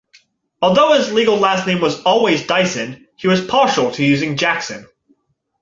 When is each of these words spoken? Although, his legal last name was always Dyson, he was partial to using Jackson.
Although, 0.63 0.93
his 0.93 1.13
legal 1.13 1.37
last 1.37 1.67
name 1.67 1.79
was 1.79 2.01
always 2.01 2.47
Dyson, 2.47 3.05
he 3.17 3.27
was 3.27 3.45
partial 3.45 3.91
to 3.91 4.03
using 4.03 4.35
Jackson. 4.35 4.87